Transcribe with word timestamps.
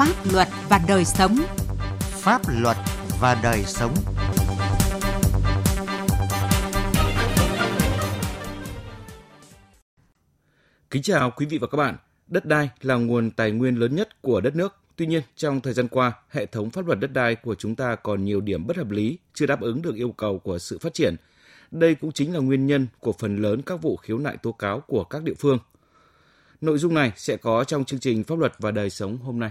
Pháp 0.00 0.32
luật 0.32 0.48
và 0.68 0.80
đời 0.88 1.04
sống. 1.04 1.36
Pháp 2.00 2.42
luật 2.60 2.76
và 3.20 3.40
đời 3.42 3.62
sống. 3.66 3.94
Kính 10.90 11.02
chào 11.02 11.30
quý 11.30 11.46
vị 11.46 11.58
và 11.58 11.66
các 11.66 11.76
bạn. 11.76 11.96
Đất 12.26 12.44
đai 12.44 12.70
là 12.80 12.94
nguồn 12.94 13.30
tài 13.30 13.50
nguyên 13.50 13.74
lớn 13.74 13.94
nhất 13.94 14.22
của 14.22 14.40
đất 14.40 14.56
nước. 14.56 14.76
Tuy 14.96 15.06
nhiên, 15.06 15.22
trong 15.36 15.60
thời 15.60 15.72
gian 15.72 15.88
qua, 15.88 16.12
hệ 16.28 16.46
thống 16.46 16.70
pháp 16.70 16.86
luật 16.86 17.00
đất 17.00 17.12
đai 17.12 17.34
của 17.34 17.54
chúng 17.54 17.74
ta 17.74 17.94
còn 17.94 18.24
nhiều 18.24 18.40
điểm 18.40 18.66
bất 18.66 18.76
hợp 18.76 18.90
lý, 18.90 19.18
chưa 19.34 19.46
đáp 19.46 19.60
ứng 19.60 19.82
được 19.82 19.94
yêu 19.94 20.12
cầu 20.12 20.38
của 20.38 20.58
sự 20.58 20.78
phát 20.78 20.94
triển. 20.94 21.16
Đây 21.70 21.94
cũng 21.94 22.12
chính 22.12 22.34
là 22.34 22.40
nguyên 22.40 22.66
nhân 22.66 22.86
của 23.00 23.12
phần 23.12 23.36
lớn 23.36 23.62
các 23.62 23.82
vụ 23.82 23.96
khiếu 23.96 24.18
nại 24.18 24.36
tố 24.36 24.52
cáo 24.52 24.80
của 24.80 25.04
các 25.04 25.22
địa 25.22 25.34
phương. 25.38 25.58
Nội 26.60 26.78
dung 26.78 26.94
này 26.94 27.12
sẽ 27.16 27.36
có 27.36 27.64
trong 27.64 27.84
chương 27.84 28.00
trình 28.00 28.24
Pháp 28.24 28.38
luật 28.38 28.52
và 28.58 28.70
đời 28.70 28.90
sống 28.90 29.18
hôm 29.18 29.38
nay. 29.38 29.50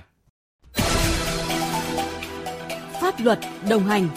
Pháp 3.20 3.26
luật 3.26 3.40
đồng 3.70 3.84
hành 3.84 4.08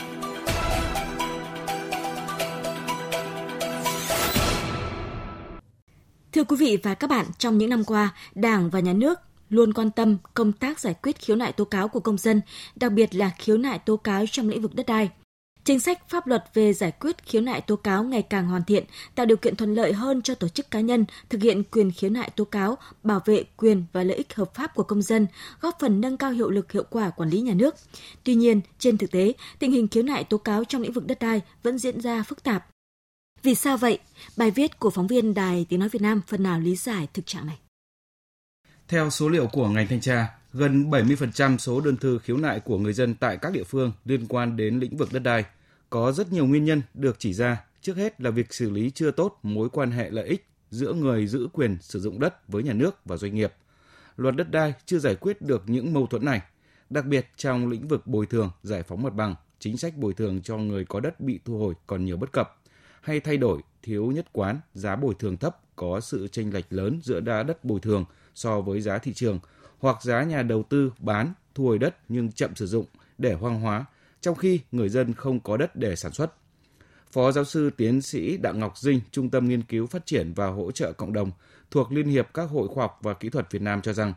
Thưa 6.32 6.44
quý 6.44 6.56
vị 6.56 6.78
và 6.82 6.94
các 6.94 7.10
bạn, 7.10 7.26
trong 7.38 7.58
những 7.58 7.70
năm 7.70 7.84
qua, 7.84 8.14
Đảng 8.34 8.70
và 8.70 8.80
Nhà 8.80 8.92
nước 8.92 9.18
luôn 9.48 9.72
quan 9.72 9.90
tâm 9.90 10.16
công 10.34 10.52
tác 10.52 10.80
giải 10.80 10.94
quyết 11.02 11.18
khiếu 11.18 11.36
nại 11.36 11.52
tố 11.52 11.64
cáo 11.64 11.88
của 11.88 12.00
công 12.00 12.18
dân, 12.18 12.40
đặc 12.76 12.92
biệt 12.92 13.14
là 13.14 13.30
khiếu 13.38 13.58
nại 13.58 13.78
tố 13.78 13.96
cáo 13.96 14.24
trong 14.30 14.48
lĩnh 14.48 14.62
vực 14.62 14.74
đất 14.74 14.86
đai. 14.86 15.10
Chính 15.64 15.80
sách 15.80 16.08
pháp 16.08 16.26
luật 16.26 16.44
về 16.54 16.72
giải 16.72 16.92
quyết 16.92 17.26
khiếu 17.26 17.42
nại 17.42 17.60
tố 17.60 17.76
cáo 17.76 18.04
ngày 18.04 18.22
càng 18.22 18.48
hoàn 18.48 18.64
thiện, 18.64 18.84
tạo 19.14 19.26
điều 19.26 19.36
kiện 19.36 19.56
thuận 19.56 19.74
lợi 19.74 19.92
hơn 19.92 20.22
cho 20.22 20.34
tổ 20.34 20.48
chức 20.48 20.70
cá 20.70 20.80
nhân 20.80 21.04
thực 21.28 21.42
hiện 21.42 21.62
quyền 21.64 21.92
khiếu 21.92 22.10
nại 22.10 22.30
tố 22.30 22.44
cáo, 22.44 22.78
bảo 23.02 23.20
vệ 23.24 23.44
quyền 23.56 23.84
và 23.92 24.02
lợi 24.02 24.16
ích 24.16 24.34
hợp 24.34 24.54
pháp 24.54 24.74
của 24.74 24.82
công 24.82 25.02
dân, 25.02 25.26
góp 25.60 25.76
phần 25.80 26.00
nâng 26.00 26.16
cao 26.16 26.30
hiệu 26.30 26.50
lực 26.50 26.72
hiệu 26.72 26.84
quả 26.90 27.10
quản 27.10 27.30
lý 27.30 27.40
nhà 27.40 27.54
nước. 27.54 27.74
Tuy 28.24 28.34
nhiên, 28.34 28.60
trên 28.78 28.98
thực 28.98 29.10
tế, 29.10 29.32
tình 29.58 29.72
hình 29.72 29.88
khiếu 29.88 30.02
nại 30.02 30.24
tố 30.24 30.38
cáo 30.38 30.64
trong 30.64 30.82
lĩnh 30.82 30.92
vực 30.92 31.06
đất 31.06 31.18
đai 31.18 31.40
vẫn 31.62 31.78
diễn 31.78 32.00
ra 32.00 32.22
phức 32.22 32.42
tạp. 32.42 32.66
Vì 33.42 33.54
sao 33.54 33.76
vậy? 33.76 33.98
Bài 34.36 34.50
viết 34.50 34.78
của 34.78 34.90
phóng 34.90 35.06
viên 35.06 35.34
Đài 35.34 35.66
Tiếng 35.68 35.80
Nói 35.80 35.88
Việt 35.88 36.02
Nam 36.02 36.20
phần 36.26 36.42
nào 36.42 36.60
lý 36.60 36.76
giải 36.76 37.08
thực 37.14 37.26
trạng 37.26 37.46
này. 37.46 37.58
Theo 38.88 39.10
số 39.10 39.28
liệu 39.28 39.46
của 39.46 39.68
ngành 39.68 39.88
thanh 39.88 40.00
tra, 40.00 40.28
gần 40.52 40.90
70% 40.90 41.58
số 41.58 41.80
đơn 41.80 41.96
thư 41.96 42.18
khiếu 42.18 42.36
nại 42.36 42.60
của 42.60 42.78
người 42.78 42.92
dân 42.92 43.14
tại 43.14 43.36
các 43.36 43.52
địa 43.52 43.64
phương 43.64 43.92
liên 44.04 44.26
quan 44.26 44.56
đến 44.56 44.78
lĩnh 44.78 44.96
vực 44.96 45.08
đất 45.12 45.22
đai. 45.22 45.44
Có 45.90 46.12
rất 46.12 46.32
nhiều 46.32 46.46
nguyên 46.46 46.64
nhân 46.64 46.82
được 46.94 47.16
chỉ 47.18 47.34
ra, 47.34 47.64
trước 47.80 47.96
hết 47.96 48.20
là 48.20 48.30
việc 48.30 48.54
xử 48.54 48.70
lý 48.70 48.90
chưa 48.90 49.10
tốt 49.10 49.38
mối 49.42 49.70
quan 49.70 49.90
hệ 49.90 50.10
lợi 50.10 50.26
ích 50.26 50.46
giữa 50.70 50.92
người 50.92 51.26
giữ 51.26 51.48
quyền 51.52 51.76
sử 51.80 52.00
dụng 52.00 52.20
đất 52.20 52.48
với 52.48 52.62
nhà 52.62 52.72
nước 52.72 52.96
và 53.04 53.16
doanh 53.16 53.34
nghiệp. 53.34 53.52
Luật 54.16 54.36
đất 54.36 54.50
đai 54.50 54.74
chưa 54.86 54.98
giải 54.98 55.14
quyết 55.14 55.42
được 55.42 55.62
những 55.66 55.92
mâu 55.94 56.06
thuẫn 56.06 56.24
này, 56.24 56.42
đặc 56.90 57.06
biệt 57.06 57.26
trong 57.36 57.68
lĩnh 57.68 57.88
vực 57.88 58.06
bồi 58.06 58.26
thường, 58.26 58.50
giải 58.62 58.82
phóng 58.82 59.02
mặt 59.02 59.14
bằng, 59.14 59.34
chính 59.58 59.76
sách 59.76 59.96
bồi 59.96 60.14
thường 60.14 60.42
cho 60.42 60.56
người 60.56 60.84
có 60.84 61.00
đất 61.00 61.20
bị 61.20 61.40
thu 61.44 61.58
hồi 61.58 61.74
còn 61.86 62.04
nhiều 62.04 62.16
bất 62.16 62.32
cập, 62.32 62.60
hay 63.00 63.20
thay 63.20 63.36
đổi 63.36 63.60
thiếu 63.82 64.10
nhất 64.10 64.26
quán, 64.32 64.60
giá 64.74 64.96
bồi 64.96 65.14
thường 65.18 65.36
thấp 65.36 65.58
có 65.76 66.00
sự 66.00 66.28
chênh 66.28 66.54
lệch 66.54 66.72
lớn 66.72 67.00
giữa 67.02 67.20
giá 67.26 67.42
đất 67.42 67.64
bồi 67.64 67.80
thường 67.80 68.04
so 68.34 68.60
với 68.60 68.80
giá 68.80 68.98
thị 68.98 69.12
trường 69.12 69.38
hoặc 69.82 70.02
giá 70.02 70.22
nhà 70.22 70.42
đầu 70.42 70.62
tư 70.62 70.92
bán 70.98 71.32
thu 71.54 71.64
hồi 71.64 71.78
đất 71.78 71.96
nhưng 72.08 72.32
chậm 72.32 72.54
sử 72.54 72.66
dụng 72.66 72.86
để 73.18 73.34
hoang 73.34 73.60
hóa, 73.60 73.84
trong 74.20 74.34
khi 74.34 74.60
người 74.72 74.88
dân 74.88 75.14
không 75.14 75.40
có 75.40 75.56
đất 75.56 75.76
để 75.76 75.96
sản 75.96 76.12
xuất. 76.12 76.34
Phó 77.12 77.32
giáo 77.32 77.44
sư 77.44 77.70
tiến 77.76 78.02
sĩ 78.02 78.36
Đặng 78.36 78.58
Ngọc 78.58 78.78
Dinh, 78.78 79.00
Trung 79.10 79.30
tâm 79.30 79.48
Nghiên 79.48 79.62
cứu 79.62 79.86
Phát 79.86 80.06
triển 80.06 80.32
và 80.32 80.46
Hỗ 80.46 80.72
trợ 80.72 80.92
Cộng 80.92 81.12
đồng 81.12 81.30
thuộc 81.70 81.92
Liên 81.92 82.06
hiệp 82.06 82.28
các 82.34 82.50
hội 82.50 82.68
khoa 82.68 82.84
học 82.84 82.98
và 83.02 83.14
kỹ 83.14 83.28
thuật 83.28 83.50
Việt 83.50 83.62
Nam 83.62 83.82
cho 83.82 83.92
rằng, 83.92 84.14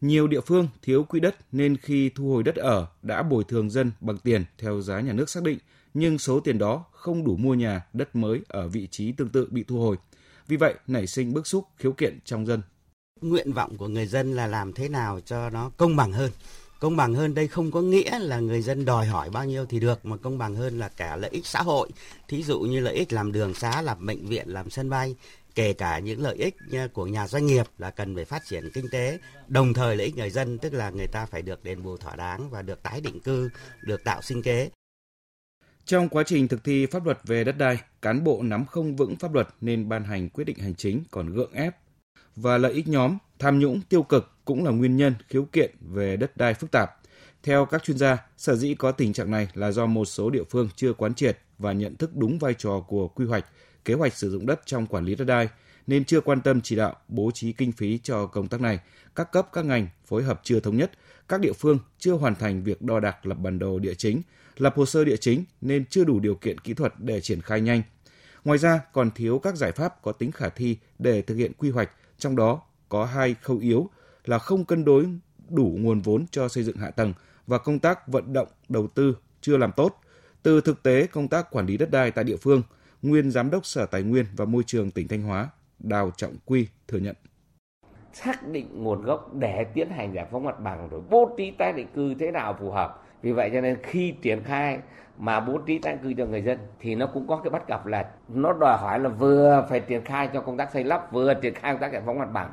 nhiều 0.00 0.26
địa 0.26 0.40
phương 0.40 0.68
thiếu 0.82 1.04
quỹ 1.04 1.20
đất 1.20 1.36
nên 1.52 1.76
khi 1.76 2.10
thu 2.14 2.32
hồi 2.32 2.42
đất 2.42 2.56
ở 2.56 2.86
đã 3.02 3.22
bồi 3.22 3.44
thường 3.44 3.70
dân 3.70 3.92
bằng 4.00 4.18
tiền 4.18 4.44
theo 4.58 4.80
giá 4.80 5.00
nhà 5.00 5.12
nước 5.12 5.30
xác 5.30 5.42
định, 5.42 5.58
nhưng 5.94 6.18
số 6.18 6.40
tiền 6.40 6.58
đó 6.58 6.84
không 6.92 7.24
đủ 7.24 7.36
mua 7.36 7.54
nhà, 7.54 7.86
đất 7.92 8.16
mới 8.16 8.40
ở 8.48 8.68
vị 8.68 8.88
trí 8.90 9.12
tương 9.12 9.28
tự 9.28 9.48
bị 9.50 9.64
thu 9.64 9.78
hồi. 9.80 9.96
Vì 10.46 10.56
vậy, 10.56 10.74
nảy 10.86 11.06
sinh 11.06 11.32
bức 11.32 11.46
xúc 11.46 11.64
khiếu 11.76 11.92
kiện 11.92 12.18
trong 12.24 12.46
dân 12.46 12.62
nguyện 13.20 13.52
vọng 13.52 13.76
của 13.76 13.88
người 13.88 14.06
dân 14.06 14.32
là 14.32 14.46
làm 14.46 14.72
thế 14.72 14.88
nào 14.88 15.20
cho 15.20 15.50
nó 15.50 15.70
công 15.76 15.96
bằng 15.96 16.12
hơn. 16.12 16.30
Công 16.80 16.96
bằng 16.96 17.14
hơn 17.14 17.34
đây 17.34 17.48
không 17.48 17.70
có 17.70 17.82
nghĩa 17.82 18.18
là 18.18 18.38
người 18.38 18.62
dân 18.62 18.84
đòi 18.84 19.06
hỏi 19.06 19.30
bao 19.30 19.44
nhiêu 19.44 19.66
thì 19.66 19.80
được 19.80 20.04
mà 20.04 20.16
công 20.16 20.38
bằng 20.38 20.54
hơn 20.54 20.78
là 20.78 20.88
cả 20.88 21.16
lợi 21.16 21.30
ích 21.30 21.46
xã 21.46 21.62
hội. 21.62 21.88
Thí 22.28 22.42
dụ 22.42 22.60
như 22.60 22.80
lợi 22.80 22.94
ích 22.94 23.12
làm 23.12 23.32
đường 23.32 23.54
xá 23.54 23.82
làm 23.82 24.06
bệnh 24.06 24.26
viện 24.26 24.48
làm 24.48 24.70
sân 24.70 24.90
bay 24.90 25.14
kể 25.54 25.72
cả 25.72 25.98
những 25.98 26.22
lợi 26.22 26.36
ích 26.36 26.56
à, 26.72 26.88
của 26.92 27.06
nhà 27.06 27.26
doanh 27.28 27.46
nghiệp 27.46 27.66
là 27.78 27.90
cần 27.90 28.14
phải 28.14 28.24
phát 28.24 28.42
triển 28.44 28.70
kinh 28.74 28.88
tế. 28.90 29.18
Đồng 29.48 29.74
thời 29.74 29.96
lợi 29.96 30.06
ích 30.06 30.16
người 30.16 30.30
dân 30.30 30.58
tức 30.58 30.74
là 30.74 30.90
người 30.90 31.06
ta 31.06 31.26
phải 31.26 31.42
được 31.42 31.64
đền 31.64 31.82
bù 31.82 31.96
thỏa 31.96 32.16
đáng 32.16 32.50
và 32.50 32.62
được 32.62 32.82
tái 32.82 33.00
định 33.00 33.20
cư 33.20 33.50
được 33.82 34.04
tạo 34.04 34.22
sinh 34.22 34.42
kế. 34.42 34.70
Trong 35.84 36.08
quá 36.08 36.22
trình 36.26 36.48
thực 36.48 36.64
thi 36.64 36.86
pháp 36.86 37.04
luật 37.04 37.18
về 37.24 37.44
đất 37.44 37.58
đai, 37.58 37.78
cán 38.02 38.24
bộ 38.24 38.42
nắm 38.42 38.64
không 38.66 38.96
vững 38.96 39.16
pháp 39.16 39.34
luật 39.34 39.48
nên 39.60 39.88
ban 39.88 40.04
hành 40.04 40.28
quyết 40.28 40.44
định 40.44 40.58
hành 40.58 40.74
chính 40.74 41.02
còn 41.10 41.32
gượng 41.32 41.52
ép 41.52 41.76
và 42.36 42.58
lợi 42.58 42.72
ích 42.72 42.88
nhóm, 42.88 43.18
tham 43.38 43.58
nhũng 43.58 43.80
tiêu 43.88 44.02
cực 44.02 44.30
cũng 44.44 44.64
là 44.64 44.70
nguyên 44.70 44.96
nhân 44.96 45.14
khiếu 45.28 45.44
kiện 45.44 45.74
về 45.80 46.16
đất 46.16 46.36
đai 46.36 46.54
phức 46.54 46.70
tạp. 46.70 46.90
Theo 47.42 47.64
các 47.64 47.82
chuyên 47.82 47.98
gia, 47.98 48.18
sở 48.36 48.56
dĩ 48.56 48.74
có 48.74 48.92
tình 48.92 49.12
trạng 49.12 49.30
này 49.30 49.48
là 49.54 49.72
do 49.72 49.86
một 49.86 50.04
số 50.04 50.30
địa 50.30 50.44
phương 50.50 50.68
chưa 50.76 50.92
quán 50.92 51.14
triệt 51.14 51.38
và 51.58 51.72
nhận 51.72 51.96
thức 51.96 52.16
đúng 52.16 52.38
vai 52.38 52.54
trò 52.54 52.80
của 52.88 53.08
quy 53.08 53.26
hoạch, 53.26 53.44
kế 53.84 53.94
hoạch 53.94 54.14
sử 54.14 54.30
dụng 54.30 54.46
đất 54.46 54.60
trong 54.66 54.86
quản 54.86 55.04
lý 55.04 55.14
đất 55.14 55.24
đai, 55.24 55.48
nên 55.86 56.04
chưa 56.04 56.20
quan 56.20 56.40
tâm 56.40 56.60
chỉ 56.60 56.76
đạo 56.76 56.96
bố 57.08 57.30
trí 57.34 57.52
kinh 57.52 57.72
phí 57.72 57.98
cho 58.02 58.26
công 58.26 58.48
tác 58.48 58.60
này. 58.60 58.78
Các 59.14 59.32
cấp 59.32 59.48
các 59.52 59.64
ngành 59.64 59.88
phối 60.04 60.22
hợp 60.22 60.40
chưa 60.44 60.60
thống 60.60 60.76
nhất, 60.76 60.90
các 61.28 61.40
địa 61.40 61.52
phương 61.52 61.78
chưa 61.98 62.12
hoàn 62.12 62.34
thành 62.34 62.62
việc 62.62 62.82
đo 62.82 63.00
đạc 63.00 63.26
lập 63.26 63.34
bản 63.34 63.58
đồ 63.58 63.78
địa 63.78 63.94
chính, 63.94 64.22
lập 64.56 64.74
hồ 64.76 64.86
sơ 64.86 65.04
địa 65.04 65.16
chính 65.16 65.44
nên 65.60 65.84
chưa 65.86 66.04
đủ 66.04 66.20
điều 66.20 66.34
kiện 66.34 66.58
kỹ 66.58 66.74
thuật 66.74 66.94
để 66.98 67.20
triển 67.20 67.40
khai 67.40 67.60
nhanh. 67.60 67.82
Ngoài 68.44 68.58
ra 68.58 68.80
còn 68.92 69.10
thiếu 69.10 69.38
các 69.38 69.56
giải 69.56 69.72
pháp 69.72 70.02
có 70.02 70.12
tính 70.12 70.32
khả 70.32 70.48
thi 70.48 70.76
để 70.98 71.22
thực 71.22 71.34
hiện 71.34 71.52
quy 71.58 71.70
hoạch 71.70 71.90
trong 72.24 72.36
đó 72.36 72.60
có 72.88 73.04
hai 73.04 73.34
khâu 73.42 73.58
yếu 73.58 73.90
là 74.24 74.38
không 74.38 74.64
cân 74.64 74.84
đối 74.84 75.06
đủ 75.48 75.76
nguồn 75.80 76.00
vốn 76.00 76.26
cho 76.30 76.48
xây 76.48 76.64
dựng 76.64 76.76
hạ 76.76 76.90
tầng 76.90 77.12
và 77.46 77.58
công 77.58 77.78
tác 77.78 78.08
vận 78.08 78.32
động 78.32 78.48
đầu 78.68 78.86
tư 78.86 79.16
chưa 79.40 79.56
làm 79.56 79.72
tốt. 79.76 80.00
Từ 80.42 80.60
thực 80.60 80.82
tế 80.82 81.06
công 81.06 81.28
tác 81.28 81.50
quản 81.50 81.66
lý 81.66 81.76
đất 81.76 81.90
đai 81.90 82.10
tại 82.10 82.24
địa 82.24 82.36
phương, 82.36 82.62
nguyên 83.02 83.30
giám 83.30 83.50
đốc 83.50 83.66
Sở 83.66 83.86
Tài 83.86 84.02
nguyên 84.02 84.26
và 84.36 84.44
Môi 84.44 84.62
trường 84.66 84.90
tỉnh 84.90 85.08
Thanh 85.08 85.22
Hóa, 85.22 85.48
Đào 85.78 86.10
Trọng 86.16 86.36
Quy 86.44 86.68
thừa 86.88 86.98
nhận 86.98 87.16
xác 88.12 88.48
định 88.48 88.84
nguồn 88.84 89.02
gốc 89.02 89.34
để 89.34 89.64
tiến 89.74 89.90
hành 89.90 90.14
giải 90.14 90.26
phóng 90.30 90.44
mặt 90.44 90.60
bằng 90.60 90.88
rồi 90.88 91.00
bố 91.10 91.34
trí 91.36 91.50
tái 91.50 91.72
định 91.72 91.86
cư 91.94 92.14
thế 92.14 92.30
nào 92.30 92.56
phù 92.60 92.70
hợp. 92.70 93.03
Vì 93.24 93.32
vậy 93.32 93.50
cho 93.54 93.60
nên 93.60 93.76
khi 93.82 94.14
triển 94.22 94.42
khai 94.42 94.78
mà 95.18 95.40
bố 95.40 95.58
trí 95.58 95.78
tái 95.78 95.98
cư 96.02 96.14
cho 96.14 96.26
người 96.26 96.42
dân 96.42 96.58
thì 96.80 96.94
nó 96.94 97.06
cũng 97.06 97.26
có 97.26 97.36
cái 97.36 97.50
bất 97.50 97.66
cập 97.66 97.86
là 97.86 98.06
nó 98.28 98.52
đòi 98.52 98.76
hỏi 98.78 99.00
là 99.00 99.08
vừa 99.08 99.66
phải 99.68 99.80
triển 99.80 100.04
khai 100.04 100.28
cho 100.32 100.40
công 100.40 100.56
tác 100.56 100.72
xây 100.72 100.84
lắp, 100.84 101.12
vừa 101.12 101.34
triển 101.34 101.54
khai 101.54 101.72
công 101.72 101.80
tác 101.80 101.92
giải 101.92 102.02
phóng 102.06 102.18
mặt 102.18 102.32
bằng. 102.32 102.50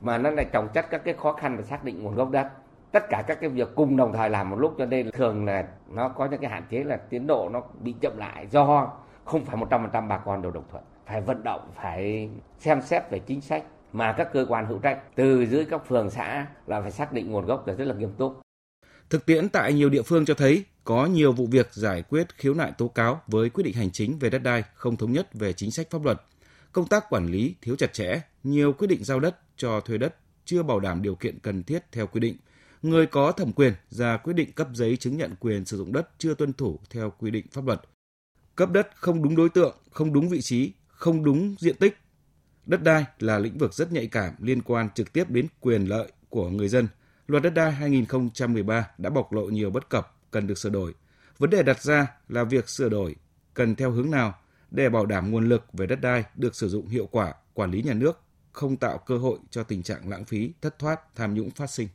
Mà 0.00 0.18
nó 0.18 0.30
lại 0.30 0.46
trồng 0.52 0.68
chất 0.74 0.86
các 0.90 1.04
cái 1.04 1.14
khó 1.14 1.32
khăn 1.32 1.56
về 1.56 1.62
xác 1.62 1.84
định 1.84 2.02
nguồn 2.02 2.14
gốc 2.14 2.30
đất. 2.30 2.48
Tất 2.92 3.04
cả 3.08 3.22
các 3.26 3.40
cái 3.40 3.50
việc 3.50 3.68
cùng 3.74 3.96
đồng 3.96 4.12
thời 4.12 4.30
làm 4.30 4.50
một 4.50 4.56
lúc 4.56 4.74
cho 4.78 4.86
nên 4.86 5.10
thường 5.10 5.44
là 5.44 5.64
nó 5.90 6.08
có 6.08 6.26
những 6.26 6.40
cái 6.40 6.50
hạn 6.50 6.62
chế 6.70 6.84
là 6.84 6.96
tiến 6.96 7.26
độ 7.26 7.48
nó 7.52 7.62
bị 7.80 7.94
chậm 8.00 8.18
lại 8.18 8.46
do 8.46 8.92
không 9.24 9.44
phải 9.44 9.56
100% 9.56 10.08
bà 10.08 10.18
con 10.18 10.42
đều 10.42 10.52
đồng 10.52 10.64
thuận. 10.70 10.84
Phải 11.06 11.20
vận 11.20 11.42
động, 11.44 11.60
phải 11.74 12.30
xem 12.58 12.82
xét 12.82 13.10
về 13.10 13.18
chính 13.18 13.40
sách 13.40 13.62
mà 13.92 14.12
các 14.12 14.32
cơ 14.32 14.46
quan 14.48 14.66
hữu 14.66 14.78
trách 14.78 14.98
từ 15.14 15.46
dưới 15.46 15.64
các 15.70 15.86
phường 15.86 16.10
xã 16.10 16.46
là 16.66 16.80
phải 16.80 16.90
xác 16.90 17.12
định 17.12 17.32
nguồn 17.32 17.46
gốc 17.46 17.66
là 17.66 17.74
rất 17.74 17.84
là 17.84 17.94
nghiêm 17.94 18.12
túc. 18.18 18.45
Thực 19.10 19.26
tiễn 19.26 19.48
tại 19.48 19.72
nhiều 19.72 19.90
địa 19.90 20.02
phương 20.02 20.24
cho 20.24 20.34
thấy 20.34 20.64
có 20.84 21.06
nhiều 21.06 21.32
vụ 21.32 21.46
việc 21.46 21.68
giải 21.72 22.02
quyết 22.02 22.36
khiếu 22.36 22.54
nại 22.54 22.72
tố 22.78 22.88
cáo 22.88 23.22
với 23.26 23.50
quyết 23.50 23.64
định 23.64 23.74
hành 23.74 23.90
chính 23.90 24.18
về 24.18 24.30
đất 24.30 24.38
đai 24.38 24.64
không 24.74 24.96
thống 24.96 25.12
nhất 25.12 25.28
về 25.34 25.52
chính 25.52 25.70
sách 25.70 25.90
pháp 25.90 26.04
luật. 26.04 26.22
Công 26.72 26.88
tác 26.88 27.04
quản 27.10 27.26
lý 27.26 27.54
thiếu 27.62 27.76
chặt 27.76 27.92
chẽ, 27.92 28.20
nhiều 28.44 28.72
quyết 28.72 28.86
định 28.86 29.04
giao 29.04 29.20
đất 29.20 29.36
cho 29.56 29.80
thuê 29.80 29.98
đất 29.98 30.16
chưa 30.44 30.62
bảo 30.62 30.80
đảm 30.80 31.02
điều 31.02 31.14
kiện 31.14 31.38
cần 31.38 31.62
thiết 31.62 31.92
theo 31.92 32.06
quy 32.06 32.20
định. 32.20 32.36
Người 32.82 33.06
có 33.06 33.32
thẩm 33.32 33.52
quyền 33.52 33.72
ra 33.88 34.16
quyết 34.16 34.32
định 34.32 34.52
cấp 34.52 34.68
giấy 34.74 34.96
chứng 34.96 35.16
nhận 35.16 35.34
quyền 35.40 35.64
sử 35.64 35.76
dụng 35.76 35.92
đất 35.92 36.08
chưa 36.18 36.34
tuân 36.34 36.52
thủ 36.52 36.80
theo 36.90 37.12
quy 37.18 37.30
định 37.30 37.46
pháp 37.52 37.66
luật. 37.66 37.80
Cấp 38.56 38.70
đất 38.70 38.88
không 38.94 39.22
đúng 39.22 39.36
đối 39.36 39.48
tượng, 39.48 39.76
không 39.90 40.12
đúng 40.12 40.28
vị 40.28 40.40
trí, 40.40 40.72
không 40.88 41.24
đúng 41.24 41.54
diện 41.58 41.76
tích. 41.76 41.96
Đất 42.66 42.82
đai 42.82 43.04
là 43.18 43.38
lĩnh 43.38 43.58
vực 43.58 43.74
rất 43.74 43.92
nhạy 43.92 44.06
cảm 44.06 44.34
liên 44.38 44.62
quan 44.62 44.88
trực 44.94 45.12
tiếp 45.12 45.30
đến 45.30 45.46
quyền 45.60 45.84
lợi 45.84 46.12
của 46.28 46.48
người 46.48 46.68
dân. 46.68 46.88
Luật 47.26 47.42
đất 47.42 47.50
đai 47.50 47.72
2013 47.72 48.90
đã 48.98 49.10
bộc 49.10 49.32
lộ 49.32 49.44
nhiều 49.44 49.70
bất 49.70 49.88
cập 49.88 50.14
cần 50.30 50.46
được 50.46 50.58
sửa 50.58 50.70
đổi. 50.70 50.94
Vấn 51.38 51.50
đề 51.50 51.62
đặt 51.62 51.82
ra 51.82 52.06
là 52.28 52.44
việc 52.44 52.68
sửa 52.68 52.88
đổi 52.88 53.16
cần 53.54 53.74
theo 53.74 53.90
hướng 53.90 54.10
nào 54.10 54.38
để 54.70 54.88
bảo 54.88 55.06
đảm 55.06 55.30
nguồn 55.30 55.48
lực 55.48 55.64
về 55.72 55.86
đất 55.86 56.00
đai 56.00 56.24
được 56.34 56.54
sử 56.54 56.68
dụng 56.68 56.88
hiệu 56.88 57.08
quả, 57.10 57.34
quản 57.54 57.70
lý 57.70 57.82
nhà 57.82 57.94
nước, 57.94 58.20
không 58.52 58.76
tạo 58.76 58.98
cơ 58.98 59.18
hội 59.18 59.38
cho 59.50 59.62
tình 59.62 59.82
trạng 59.82 60.08
lãng 60.08 60.24
phí, 60.24 60.52
thất 60.60 60.78
thoát, 60.78 61.14
tham 61.14 61.34
nhũng 61.34 61.50
phát 61.50 61.70
sinh. 61.70 61.88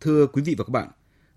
Thưa 0.00 0.26
quý 0.26 0.42
vị 0.42 0.54
và 0.58 0.64
các 0.64 0.70
bạn, 0.70 0.88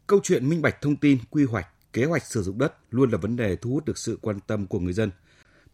câu 0.08 0.20
chuyện 0.24 0.50
minh 0.50 0.62
bạch 0.62 0.82
thông 0.82 0.96
tin, 0.96 1.18
quy 1.30 1.46
hoạch, 1.46 1.68
kế 1.94 2.06
hoạch 2.06 2.26
sử 2.26 2.44
dụng 2.44 2.58
đất 2.58 2.74
luôn 2.90 3.10
là 3.12 3.18
vấn 3.18 3.36
đề 3.36 3.56
thu 3.56 3.70
hút 3.70 3.86
được 3.86 3.98
sự 3.98 4.20
quan 4.22 4.40
tâm 4.40 4.68
của 4.68 4.80
người 4.80 4.94
dân– 4.94 5.12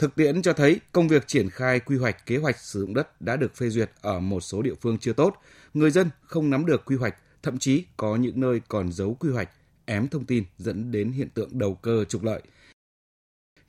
Thực 0.04 0.16
tiễn 0.16 0.42
cho 0.42 0.54
thấy 0.54 0.80
công 0.92 1.08
việc 1.08 1.28
triển 1.28 1.50
khai 1.50 1.80
quy 1.80 1.98
hoạch 1.98 2.26
kế 2.26 2.38
hoạch 2.38 2.60
sử 2.60 2.80
dụng 2.80 2.94
đất 2.94 3.22
đã 3.22 3.36
được 3.36 3.56
phê 3.56 3.70
duyệt 3.70 3.92
ở 4.02 4.20
một 4.20 4.42
số 4.42 4.62
địa 4.62 4.74
phương 4.82 4.98
chưa 4.98 5.14
tốt, 5.14 5.38
người 5.74 5.92
dân 5.92 6.10
không 6.22 6.50
nắm 6.50 6.66
được 6.66 6.86
quy 6.86 6.96
hoạch, 6.96 7.16
thậm 7.44 7.58
chí 7.58 7.86
có 7.98 8.16
những 8.16 8.40
nơi 8.40 8.62
còn 8.68 8.92
giấu 8.92 9.14
quy 9.14 9.30
hoạch, 9.30 9.50
ém 9.86 10.08
thông 10.08 10.26
tin 10.26 10.44
dẫn 10.58 10.92
đến 10.92 11.12
hiện 11.12 11.30
tượng 11.30 11.60
đầu 11.60 11.76
cơ 11.76 12.06
trục 12.10 12.24
lợi. 12.24 12.42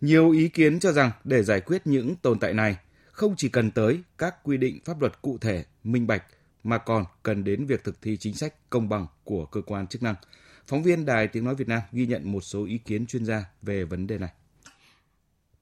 Nhiều 0.01 0.31
ý 0.31 0.49
kiến 0.49 0.81
cho 0.81 0.93
rằng 0.93 1.11
để 1.25 1.43
giải 1.43 1.61
quyết 1.61 1.87
những 1.87 2.17
tồn 2.17 2.39
tại 2.39 2.55
này, 2.55 2.77
không 3.11 3.35
chỉ 3.37 3.49
cần 3.49 3.71
tới 3.71 4.03
các 4.19 4.35
quy 4.43 4.57
định 4.57 4.79
pháp 4.85 5.01
luật 5.01 5.23
cụ 5.23 5.39
thể, 5.41 5.65
minh 5.85 6.07
bạch 6.07 6.25
mà 6.65 6.79
còn 6.79 7.05
cần 7.23 7.45
đến 7.45 7.67
việc 7.67 7.85
thực 7.85 8.03
thi 8.03 8.17
chính 8.17 8.35
sách 8.35 8.71
công 8.71 8.89
bằng 8.89 9.07
của 9.25 9.47
cơ 9.47 9.61
quan 9.63 9.87
chức 9.87 10.03
năng. 10.03 10.15
Phóng 10.67 10.83
viên 10.83 11.05
Đài 11.05 11.29
Tiếng 11.29 11.45
Nói 11.45 11.55
Việt 11.55 11.69
Nam 11.69 11.81
ghi 11.93 12.07
nhận 12.07 12.33
một 12.33 12.41
số 12.41 12.65
ý 12.65 12.79
kiến 12.79 13.07
chuyên 13.07 13.25
gia 13.25 13.45
về 13.63 13.85
vấn 13.85 14.07
đề 14.07 14.19
này. 14.19 14.31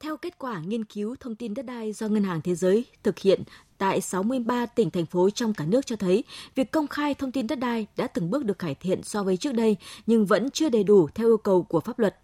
Theo 0.03 0.17
kết 0.17 0.39
quả 0.39 0.61
nghiên 0.67 0.85
cứu 0.85 1.17
thông 1.21 1.35
tin 1.35 1.55
đất 1.55 1.67
đai 1.67 1.93
do 1.93 2.09
Ngân 2.09 2.25
hàng 2.25 2.41
Thế 2.41 2.55
giới 2.55 2.85
thực 3.03 3.19
hiện 3.19 3.43
tại 3.79 4.01
63 4.01 4.67
tỉnh 4.67 4.91
thành 4.91 5.07
phố 5.07 5.31
trong 5.31 5.55
cả 5.55 5.65
nước 5.65 5.87
cho 5.87 5.97
thấy, 5.97 6.25
việc 6.55 6.71
công 6.71 6.87
khai 6.87 7.15
thông 7.15 7.33
tin 7.33 7.47
đất 7.47 7.59
đai 7.59 7.87
đã 7.97 8.07
từng 8.07 8.31
bước 8.31 8.45
được 8.45 8.59
cải 8.59 8.75
thiện 8.75 9.03
so 9.03 9.23
với 9.23 9.37
trước 9.37 9.55
đây 9.55 9.77
nhưng 10.07 10.27
vẫn 10.27 10.51
chưa 10.51 10.69
đầy 10.69 10.85
đủ 10.85 11.09
theo 11.15 11.29
yêu 11.29 11.37
cầu 11.37 11.63
của 11.63 11.81
pháp 11.81 11.99
luật. 11.99 12.17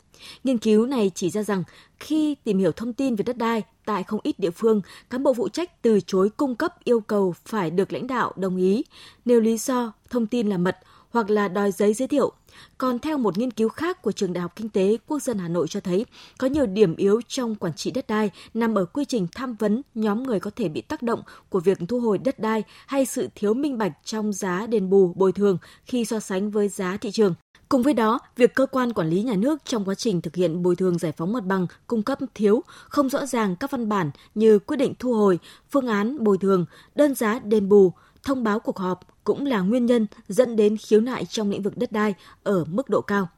Nghiên 0.45 0.59
cứu 0.59 0.87
này 0.87 1.11
chỉ 1.15 1.31
ra 1.31 1.43
rằng 1.43 1.65
khi 2.01 2.35
tìm 2.45 2.59
hiểu 2.59 2.73
thông 2.73 2.93
tin 2.93 3.15
về 3.17 3.23
đất 3.23 3.37
đai 3.37 3.63
tại 3.85 4.03
không 4.03 4.21
ít 4.23 4.39
địa 4.39 4.51
phương, 4.51 4.83
cán 5.11 5.23
bộ 5.23 5.35
phụ 5.35 5.49
trách 5.49 5.83
từ 5.83 6.01
chối 6.07 6.31
cung 6.31 6.55
cấp 6.55 6.85
yêu 6.85 7.01
cầu 7.01 7.35
phải 7.45 7.71
được 7.71 7.93
lãnh 7.93 8.07
đạo 8.07 8.33
đồng 8.37 8.57
ý, 8.57 8.85
nêu 9.25 9.41
lý 9.41 9.59
do 9.59 9.93
thông 10.11 10.27
tin 10.27 10.49
là 10.49 10.59
mật 10.59 10.79
hoặc 11.11 11.31
là 11.31 11.49
đòi 11.49 11.73
giấy 11.73 11.95
giới 11.95 12.09
thiệu. 12.09 12.33
Còn 12.79 12.99
theo 12.99 13.19
một 13.19 13.39
nghiên 13.39 13.51
cứu 13.51 13.69
khác 13.69 14.03
của 14.03 14.13
Trường 14.13 14.33
Đại 14.33 14.43
học 14.43 14.53
Kinh 14.57 14.69
tế 14.69 14.97
Quốc 15.07 15.23
dân 15.23 15.39
Hà 15.39 15.49
Nội 15.49 15.69
cho 15.69 15.81
thấy, 15.81 16.07
có 16.39 16.47
nhiều 16.47 16.67
điểm 16.67 16.97
yếu 16.97 17.21
trong 17.29 17.55
quản 17.55 17.73
trị 17.75 17.91
đất 17.91 18.07
đai 18.07 18.31
nằm 18.55 18.75
ở 18.75 18.85
quy 18.85 19.05
trình 19.05 19.27
tham 19.35 19.55
vấn 19.55 19.83
nhóm 19.95 20.23
người 20.23 20.41
có 20.41 20.51
thể 20.57 20.69
bị 20.69 20.81
tác 20.81 21.03
động 21.03 21.23
của 21.49 21.61
việc 21.61 21.79
thu 21.89 22.01
hồi 22.01 22.19
đất 22.19 22.39
đai 22.39 22.63
hay 22.87 23.07
sự 23.07 23.29
thiếu 23.35 23.55
minh 23.55 23.79
bạch 23.79 23.93
trong 24.05 24.33
giá 24.33 24.67
đền 24.67 24.91
bù 24.91 25.13
bồi 25.17 25.33
thường 25.33 25.59
khi 25.85 26.05
so 26.05 26.21
sánh 26.21 26.51
với 26.51 26.69
giá 26.69 26.97
thị 26.97 27.11
trường. 27.11 27.35
Cùng 27.69 27.83
với 27.83 27.95
đó, 27.95 28.19
việc 28.37 28.55
cơ 28.55 28.67
quan 28.67 28.93
quản 28.93 29.09
lý 29.09 29.23
nhà 29.23 29.35
nước 29.37 29.65
trong 29.65 29.85
quá 29.85 29.95
trình 29.95 30.21
thực 30.21 30.37
hiện 30.37 30.63
bồi 30.63 30.77
thường 30.77 30.99
giải 30.99 31.13
phóng 31.13 31.33
mặt 31.33 31.45
bằng 31.45 31.67
cung 31.87 32.03
cấp 32.03 32.19
thiếu, 32.35 32.63
không 32.89 33.09
rõ 33.09 33.27
ràng 33.27 33.57
các 33.57 33.71
văn 33.71 33.89
bản 33.89 34.11
như 34.35 34.59
quyết 34.59 34.77
định 34.77 34.95
thu 34.99 35.15
hồi, 35.15 35.39
phương 35.71 35.87
án 35.87 36.25
bồi 36.25 36.39
thường, 36.39 36.67
đơn 36.95 37.15
giá 37.15 37.39
đền 37.39 37.69
bù, 37.69 37.93
thông 38.29 38.45
báo 38.45 38.61
cuộc 38.61 38.79
họp 38.79 39.25
cũng 39.25 39.47
là 39.47 39.61
nguyên 39.61 39.87
nhân 39.87 40.07
dẫn 40.29 40.57
đến 40.57 40.77
khiếu 40.77 41.01
nại 41.01 41.25
trong 41.25 41.51
lĩnh 41.51 41.63
vực 41.63 41.77
đất 41.77 41.93
đai 41.93 42.15
ở 42.43 42.65
mức 42.65 42.89
độ 42.89 43.01
cao. 43.01 43.29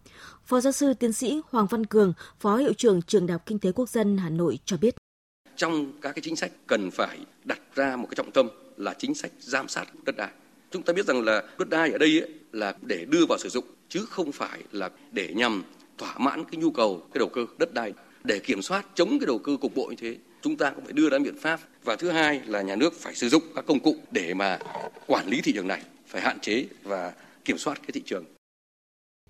Phó 0.44 0.60
giáo 0.60 0.72
sư 0.72 0.94
tiến 0.94 1.12
sĩ 1.12 1.40
Hoàng 1.50 1.66
Văn 1.70 1.87
Cường, 1.87 2.12
Phó 2.40 2.56
Hiệu 2.56 2.72
trưởng 2.72 3.02
Trường 3.02 3.26
Đại 3.26 3.32
học 3.32 3.42
Kinh 3.46 3.58
tế 3.58 3.72
Quốc 3.72 3.88
dân 3.88 4.19
Hà 4.19 4.31
Nội 4.31 4.58
cho 4.64 4.76
biết. 4.76 4.94
Trong 5.56 5.92
các 6.00 6.12
cái 6.12 6.22
chính 6.22 6.37
sách 6.37 6.52
cần 6.66 6.90
phải 6.90 7.19
đặt 7.44 7.58
ra 7.75 7.96
một 7.96 8.06
cái 8.10 8.14
trọng 8.16 8.31
tâm 8.31 8.48
là 8.76 8.94
chính 8.98 9.14
sách 9.14 9.32
giám 9.38 9.69
sát 9.69 9.84
đất 10.04 10.16
đai. 10.16 10.31
Chúng 10.70 10.82
ta 10.82 10.92
biết 10.92 11.06
rằng 11.06 11.22
là 11.22 11.42
đất 11.58 11.69
đai 11.69 11.90
ở 11.92 11.98
đây 11.98 12.20
ấy, 12.20 12.34
là 12.52 12.75
để 12.82 13.06
đưa 13.10 13.26
vào 13.28 13.38
sử 13.38 13.48
dụng 13.48 13.64
chứ 13.88 14.06
không 14.10 14.32
phải 14.32 14.62
là 14.72 14.90
để 15.12 15.32
nhằm 15.37 15.62
thỏa 15.98 16.19
mãn 16.19 16.44
cái 16.44 16.56
nhu 16.56 16.70
cầu 16.70 17.02
cái 17.14 17.19
đầu 17.19 17.28
cơ 17.28 17.46
đất 17.58 17.75
đai 17.75 17.92
để 18.25 18.38
kiểm 18.38 18.62
soát 18.62 18.87
chống 18.94 19.08
cái 19.08 19.26
đầu 19.26 19.38
cơ 19.38 19.56
cục 19.60 19.75
bộ 19.75 19.87
như 19.87 19.96
thế 19.98 20.16
chúng 20.42 20.56
ta 20.56 20.70
cũng 20.70 20.84
phải 20.84 20.92
đưa 20.92 21.08
ra 21.10 21.19
biện 21.19 21.38
pháp 21.38 21.60
và 21.84 21.96
thứ 21.96 22.10
hai 22.10 22.40
là 22.46 22.62
nhà 22.62 22.76
nước 22.76 22.92
phải 23.00 23.14
sử 23.14 23.28
dụng 23.28 23.42
các 23.54 23.64
công 23.66 23.80
cụ 23.80 23.96
để 24.10 24.34
mà 24.34 24.58
quản 25.06 25.26
lý 25.26 25.40
thị 25.40 25.52
trường 25.52 25.68
này 25.68 25.82
phải 26.06 26.22
hạn 26.22 26.38
chế 26.40 26.66
và 26.82 27.12
kiểm 27.44 27.58
soát 27.58 27.74
cái 27.82 27.90
thị 27.92 28.02
trường 28.06 28.24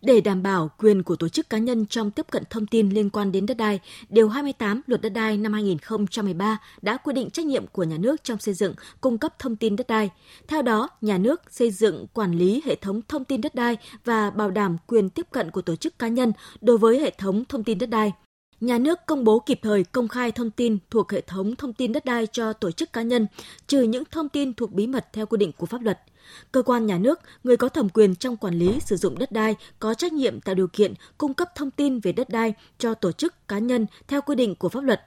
để 0.03 0.21
đảm 0.21 0.43
bảo 0.43 0.71
quyền 0.79 1.03
của 1.03 1.17
tổ 1.17 1.29
chức 1.29 1.51
cá 1.51 1.59
nhân 1.59 1.87
trong 1.87 2.11
tiếp 2.11 2.27
cận 2.31 2.43
thông 2.51 2.67
tin 2.67 2.91
liên 2.91 3.11
quan 3.11 3.33
đến 3.33 3.47
đất 3.47 3.57
đai, 3.57 3.81
Điều 4.09 4.29
28 4.29 4.83
Luật 4.87 5.01
Đất 5.01 5.09
đai 5.09 5.37
năm 5.37 5.53
2013 5.53 6.59
đã 6.83 6.97
quy 6.97 7.13
định 7.13 7.31
trách 7.31 7.47
nhiệm 7.47 7.67
của 7.67 7.83
nhà 7.83 7.97
nước 7.99 8.25
trong 8.25 8.39
xây 8.39 8.55
dựng, 8.55 8.75
cung 9.01 9.19
cấp 9.19 9.39
thông 9.39 9.57
tin 9.57 9.77
đất 9.77 9.87
đai. 9.87 10.11
Theo 10.49 10.63
đó, 10.63 10.89
nhà 11.01 11.19
nước 11.19 11.43
xây 11.51 11.71
dựng, 11.71 12.07
quản 12.15 12.33
lý 12.33 12.63
hệ 12.65 12.75
thống 12.75 13.01
thông 13.09 13.25
tin 13.25 13.41
đất 13.41 13.55
đai 13.55 13.77
và 14.05 14.31
bảo 14.31 14.51
đảm 14.51 14.77
quyền 14.87 15.11
tiếp 15.11 15.27
cận 15.31 15.51
của 15.51 15.63
tổ 15.63 15.77
chức 15.77 15.99
cá 15.99 16.09
nhân 16.09 16.33
đối 16.61 16.79
với 16.79 17.01
hệ 17.01 17.11
thống 17.19 17.45
thông 17.49 17.65
tin 17.65 17.79
đất 17.79 17.91
đai 17.91 18.13
nhà 18.61 18.79
nước 18.79 18.99
công 19.07 19.25
bố 19.25 19.39
kịp 19.39 19.59
thời 19.63 19.85
công 19.85 20.09
khai 20.09 20.33
thông 20.33 20.51
tin 20.51 20.79
thuộc 20.91 21.13
hệ 21.13 21.21
thống 21.21 21.57
thông 21.57 21.73
tin 21.73 21.93
đất 21.93 22.05
đai 22.05 22.27
cho 22.27 22.53
tổ 22.53 22.71
chức 22.71 22.93
cá 22.93 23.03
nhân, 23.03 23.27
trừ 23.67 23.83
những 23.83 24.05
thông 24.11 24.29
tin 24.29 24.55
thuộc 24.55 24.73
bí 24.73 24.87
mật 24.87 25.07
theo 25.13 25.27
quy 25.27 25.37
định 25.39 25.53
của 25.53 25.67
pháp 25.67 25.83
luật. 25.83 26.01
Cơ 26.53 26.63
quan 26.63 26.87
nhà 26.87 26.99
nước, 26.99 27.21
người 27.45 27.57
có 27.57 27.69
thẩm 27.69 27.89
quyền 27.89 28.15
trong 28.15 28.37
quản 28.37 28.55
lý 28.55 28.81
sử 28.81 28.97
dụng 28.97 29.19
đất 29.19 29.33
đai 29.33 29.57
có 29.79 29.95
trách 29.95 30.13
nhiệm 30.13 30.41
tạo 30.41 30.55
điều 30.55 30.69
kiện 30.73 30.95
cung 31.19 31.35
cấp 31.35 31.49
thông 31.55 31.71
tin 31.71 32.01
về 32.01 32.13
đất 32.13 32.29
đai 32.29 32.55
cho 32.79 32.95
tổ 32.95 33.13
chức 33.13 33.49
cá 33.49 33.59
nhân 33.59 33.87
theo 34.09 34.21
quy 34.23 34.35
định 34.35 34.55
của 34.55 34.69
pháp 34.69 34.85
luật. 34.85 35.01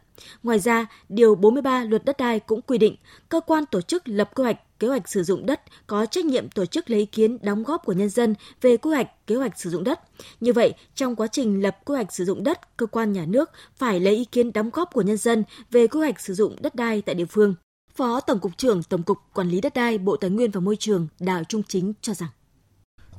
Ngoài 0.43 0.59
ra, 0.59 0.85
Điều 1.09 1.35
43 1.35 1.83
Luật 1.83 2.05
Đất 2.05 2.17
đai 2.17 2.39
cũng 2.39 2.61
quy 2.61 2.77
định 2.77 2.95
cơ 3.29 3.39
quan 3.39 3.65
tổ 3.65 3.81
chức 3.81 4.07
lập 4.07 4.31
quy 4.35 4.43
hoạch, 4.43 4.72
kế 4.83 4.89
hoạch 4.89 5.09
sử 5.09 5.23
dụng 5.23 5.45
đất 5.45 5.61
có 5.87 6.05
trách 6.05 6.25
nhiệm 6.25 6.49
tổ 6.49 6.65
chức 6.65 6.89
lấy 6.89 6.99
ý 6.99 7.05
kiến 7.05 7.37
đóng 7.41 7.63
góp 7.63 7.85
của 7.85 7.93
nhân 7.93 8.09
dân 8.09 8.35
về 8.61 8.77
quy 8.77 8.91
hoạch, 8.91 9.27
kế 9.27 9.35
hoạch 9.35 9.59
sử 9.59 9.69
dụng 9.69 9.83
đất. 9.83 9.99
Như 10.39 10.53
vậy, 10.53 10.73
trong 10.95 11.15
quá 11.15 11.27
trình 11.27 11.61
lập 11.61 11.77
quy 11.85 11.95
hoạch 11.95 12.13
sử 12.13 12.25
dụng 12.25 12.43
đất, 12.43 12.77
cơ 12.77 12.85
quan 12.85 13.13
nhà 13.13 13.25
nước 13.25 13.49
phải 13.75 13.99
lấy 13.99 14.15
ý 14.15 14.25
kiến 14.25 14.53
đóng 14.53 14.69
góp 14.73 14.93
của 14.93 15.01
nhân 15.01 15.17
dân 15.17 15.43
về 15.71 15.87
quy 15.87 15.99
hoạch 15.99 16.19
sử 16.19 16.33
dụng 16.33 16.55
đất 16.61 16.75
đai 16.75 17.01
tại 17.01 17.15
địa 17.15 17.25
phương. 17.25 17.55
Phó 17.95 18.19
Tổng 18.19 18.39
cục 18.39 18.57
trưởng 18.57 18.83
Tổng 18.83 19.03
cục 19.03 19.17
Quản 19.33 19.49
lý 19.49 19.61
đất 19.61 19.73
đai 19.73 19.97
Bộ 19.97 20.17
Tài 20.17 20.29
nguyên 20.29 20.51
và 20.51 20.59
Môi 20.59 20.75
trường 20.75 21.07
Đào 21.19 21.43
Trung 21.43 21.63
Chính 21.67 21.93
cho 22.01 22.13
rằng 22.13 22.29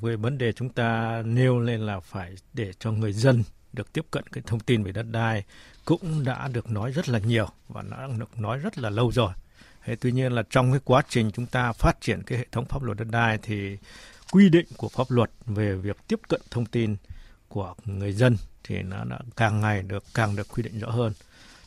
về 0.02 0.16
vấn 0.16 0.38
đề 0.38 0.52
chúng 0.52 0.68
ta 0.68 1.22
nêu 1.26 1.60
lên 1.60 1.80
là 1.80 2.00
phải 2.00 2.34
để 2.52 2.72
cho 2.78 2.92
người 2.92 3.12
dân 3.12 3.42
được 3.72 3.92
tiếp 3.92 4.06
cận 4.10 4.24
cái 4.26 4.42
thông 4.46 4.60
tin 4.60 4.82
về 4.82 4.92
đất 4.92 5.06
đai 5.12 5.44
cũng 5.84 6.24
đã 6.24 6.48
được 6.48 6.70
nói 6.70 6.90
rất 6.90 7.08
là 7.08 7.18
nhiều 7.18 7.46
và 7.68 7.82
đã 7.90 8.08
được 8.18 8.40
nói 8.40 8.58
rất 8.58 8.78
là 8.78 8.90
lâu 8.90 9.12
rồi. 9.12 9.32
Thế 9.84 9.96
tuy 9.96 10.12
nhiên 10.12 10.32
là 10.32 10.42
trong 10.50 10.70
cái 10.70 10.80
quá 10.84 11.02
trình 11.08 11.30
chúng 11.30 11.46
ta 11.46 11.72
phát 11.72 12.00
triển 12.00 12.22
cái 12.22 12.38
hệ 12.38 12.46
thống 12.52 12.64
pháp 12.64 12.82
luật 12.82 12.98
đất 12.98 13.08
đai 13.10 13.38
thì 13.42 13.76
quy 14.32 14.48
định 14.48 14.66
của 14.76 14.88
pháp 14.88 15.10
luật 15.10 15.30
về 15.46 15.74
việc 15.74 15.96
tiếp 16.08 16.20
cận 16.28 16.40
thông 16.50 16.66
tin 16.66 16.96
của 17.48 17.74
người 17.84 18.12
dân 18.12 18.36
thì 18.64 18.82
nó 18.82 19.04
đã 19.04 19.18
càng 19.36 19.60
ngày 19.60 19.82
được 19.82 20.04
càng 20.14 20.36
được 20.36 20.48
quy 20.48 20.62
định 20.62 20.78
rõ 20.78 20.90
hơn. 20.90 21.12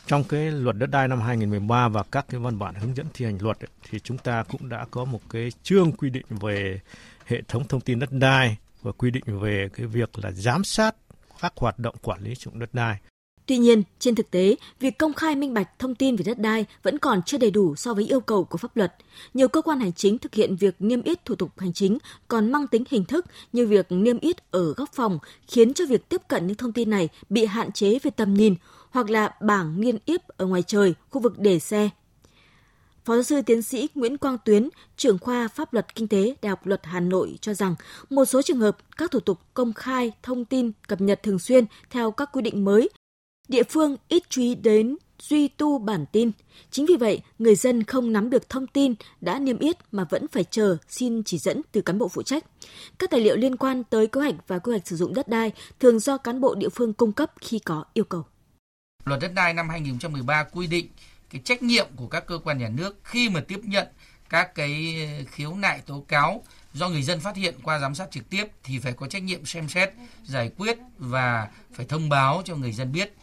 Trong 0.08 0.24
cái 0.24 0.52
luật 0.52 0.78
đất 0.78 0.90
đai 0.92 1.08
năm 1.08 1.22
2013 1.22 1.88
và 1.88 2.04
các 2.12 2.26
cái 2.30 2.40
văn 2.40 2.60
bản 2.60 2.76
hướng 2.76 2.96
dẫn 2.96 3.06
thi 3.14 3.26
hành 3.26 3.38
luật 3.42 3.60
ấy, 3.60 3.70
thì 3.90 4.00
chúng 4.00 4.18
ta 4.18 4.44
cũng 4.44 4.70
đã 4.70 4.86
có 4.92 5.06
một 5.06 5.22
cái 5.30 5.52
chương 5.64 5.92
quy 5.92 6.10
định 6.10 6.26
về 6.30 6.80
hệ 7.26 7.42
thống 7.48 7.68
thông 7.68 7.82
tin 7.82 8.00
đất 8.00 8.12
đai 8.12 8.58
và 8.82 8.92
quy 8.92 9.12
định 9.12 9.40
về 9.40 9.70
cái 9.74 9.86
việc 9.86 10.20
là 10.20 10.32
giám 10.32 10.64
sát 10.64 10.96
các 11.42 11.54
hoạt 11.56 11.80
động 11.80 11.96
quản 12.02 12.24
lý 12.24 12.36
sử 12.36 12.42
dụng 12.44 12.60
đất 12.60 12.70
đai. 12.74 13.00
Tuy 13.48 13.58
nhiên, 13.58 13.84
trên 14.00 14.16
thực 14.16 14.32
tế, 14.32 14.56
việc 14.80 14.98
công 14.98 15.14
khai 15.14 15.36
minh 15.36 15.54
bạch 15.54 15.80
thông 15.80 15.96
tin 15.96 16.16
về 16.16 16.24
đất 16.24 16.40
đai 16.40 16.66
vẫn 16.84 17.00
còn 17.00 17.22
chưa 17.26 17.38
đầy 17.38 17.52
đủ 17.52 17.76
so 17.76 17.94
với 17.94 18.06
yêu 18.06 18.20
cầu 18.20 18.44
của 18.44 18.58
pháp 18.58 18.78
luật. 18.78 18.96
Nhiều 19.34 19.48
cơ 19.48 19.62
quan 19.62 19.80
hành 19.80 19.94
chính 19.94 20.18
thực 20.18 20.34
hiện 20.34 20.56
việc 20.56 20.76
niêm 20.80 21.02
yết 21.02 21.26
thủ 21.26 21.36
tục 21.36 21.50
hành 21.58 21.74
chính 21.74 21.98
còn 22.28 22.52
mang 22.52 22.68
tính 22.68 22.84
hình 22.90 23.06
thức 23.06 23.26
như 23.54 23.68
việc 23.68 23.86
niêm 23.90 24.20
yết 24.20 24.52
ở 24.52 24.74
góc 24.74 24.90
phòng, 24.94 25.20
khiến 25.48 25.74
cho 25.74 25.86
việc 25.86 26.10
tiếp 26.10 26.22
cận 26.28 26.48
những 26.48 26.58
thông 26.58 26.72
tin 26.72 26.90
này 26.90 27.10
bị 27.30 27.46
hạn 27.46 27.72
chế 27.72 28.00
về 28.04 28.12
tầm 28.12 28.34
nhìn 28.34 28.56
hoặc 28.90 29.10
là 29.10 29.36
bảng 29.42 29.82
niêm 29.82 29.96
yết 30.06 30.28
ở 30.28 30.46
ngoài 30.46 30.64
trời, 30.68 30.94
khu 31.10 31.22
vực 31.22 31.40
để 31.40 31.60
xe, 31.60 31.90
Phó 33.08 33.14
giáo 33.14 33.24
sư 33.24 33.42
tiến 33.42 33.62
sĩ 33.62 33.90
Nguyễn 33.96 34.18
Quang 34.18 34.38
Tuyến, 34.46 34.70
trưởng 34.98 35.20
khoa 35.20 35.48
Pháp 35.48 35.74
luật 35.74 35.96
Kinh 35.96 36.08
tế 36.08 36.36
Đại 36.42 36.50
học 36.50 36.66
Luật 36.66 36.82
Hà 36.84 37.00
Nội 37.00 37.38
cho 37.42 37.54
rằng 37.54 37.76
một 38.10 38.26
số 38.26 38.42
trường 38.42 38.60
hợp 38.60 38.78
các 38.98 39.12
thủ 39.12 39.20
tục 39.20 39.40
công 39.54 39.74
khai 39.74 40.12
thông 40.24 40.46
tin 40.46 40.72
cập 40.88 41.02
nhật 41.02 41.24
thường 41.24 41.40
xuyên 41.40 41.66
theo 41.90 42.12
các 42.12 42.30
quy 42.34 42.42
định 42.42 42.66
mới, 42.66 42.90
địa 43.48 43.64
phương 43.64 43.98
ít 44.08 44.24
chú 44.30 44.42
ý 44.42 44.56
đến 44.56 44.96
duy 45.20 45.48
tu 45.48 45.80
bản 45.80 46.06
tin. 46.12 46.32
Chính 46.72 46.86
vì 46.86 46.96
vậy, 46.96 47.22
người 47.40 47.56
dân 47.56 47.84
không 47.84 48.14
nắm 48.14 48.30
được 48.30 48.50
thông 48.50 48.68
tin 48.68 48.94
đã 49.22 49.40
niêm 49.40 49.60
yết 49.60 49.78
mà 49.92 50.04
vẫn 50.10 50.28
phải 50.28 50.44
chờ 50.44 50.78
xin 50.90 51.24
chỉ 51.24 51.38
dẫn 51.38 51.62
từ 51.72 51.82
cán 51.82 51.98
bộ 51.98 52.08
phụ 52.08 52.24
trách. 52.24 52.44
Các 53.00 53.10
tài 53.12 53.20
liệu 53.20 53.36
liên 53.36 53.58
quan 53.58 53.84
tới 53.84 54.08
kế 54.08 54.22
hoạch 54.22 54.36
và 54.48 54.60
quy 54.60 54.72
hoạch 54.72 54.88
sử 54.88 54.96
dụng 54.96 55.14
đất 55.14 55.28
đai 55.28 55.52
thường 55.80 56.00
do 56.00 56.18
cán 56.18 56.42
bộ 56.42 56.56
địa 56.56 56.70
phương 56.70 56.94
cung 56.94 57.12
cấp 57.12 57.32
khi 57.42 57.60
có 57.60 57.86
yêu 57.94 58.06
cầu. 58.06 58.26
Luật 59.06 59.22
đất 59.22 59.34
đai 59.34 59.54
năm 59.54 59.70
2013 59.70 60.44
quy 60.44 60.68
định 60.68 60.88
cái 61.30 61.42
trách 61.46 61.64
nhiệm 61.64 61.88
của 61.96 62.08
các 62.08 62.26
cơ 62.28 62.40
quan 62.44 62.58
nhà 62.58 62.70
nước 62.70 62.96
khi 63.04 63.30
mà 63.30 63.42
tiếp 63.48 63.60
nhận 63.64 63.88
các 64.30 64.56
cái 64.56 64.96
khiếu 65.32 65.56
nại 65.56 65.82
tố 65.86 66.06
cáo 66.08 66.44
do 66.74 66.90
người 66.90 67.04
dân 67.04 67.20
phát 67.20 67.36
hiện 67.36 67.56
qua 67.64 67.80
giám 67.80 67.96
sát 67.96 68.12
trực 68.12 68.30
tiếp 68.30 68.46
thì 68.64 68.80
phải 68.80 68.94
có 68.94 69.08
trách 69.08 69.24
nhiệm 69.24 69.46
xem 69.46 69.70
xét, 69.70 69.94
giải 70.26 70.52
quyết 70.58 70.78
và 70.98 71.48
phải 71.74 71.86
thông 71.86 72.10
báo 72.10 72.42
cho 72.46 72.56
người 72.56 72.72
dân 72.72 72.92
biết. 72.92 73.14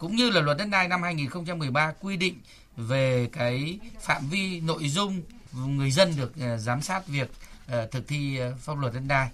Cũng 0.00 0.16
như 0.16 0.30
là 0.30 0.40
luật 0.40 0.58
đất 0.58 0.68
đai 0.70 0.88
năm 0.88 1.02
2013 1.02 1.92
quy 2.00 2.16
định 2.16 2.34
về 2.76 3.28
cái 3.32 3.78
phạm 4.00 4.28
vi 4.30 4.60
nội 4.60 4.88
dung 4.88 5.22
người 5.66 5.90
dân 5.90 6.12
được 6.16 6.32
à, 6.40 6.56
giám 6.56 6.82
sát 6.82 7.06
việc 7.06 7.30
à, 7.66 7.86
thực 7.90 8.08
thi 8.08 8.38
à, 8.38 8.50
pháp 8.60 8.78
luật 8.78 8.94
đất 8.94 9.02
đai 9.08 9.28